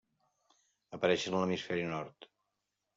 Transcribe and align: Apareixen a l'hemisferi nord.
Apareixen 0.99 1.37
a 1.39 1.43
l'hemisferi 1.45 1.87
nord. 1.95 2.33